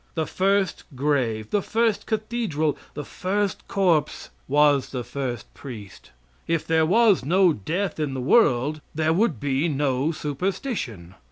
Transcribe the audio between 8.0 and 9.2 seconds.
the world there